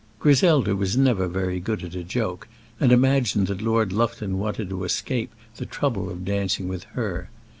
[0.17, 2.47] Griselda was never very good at a joke,
[2.79, 7.29] and imagined that Lord Lufton wanted to escape the trouble of dancing with her.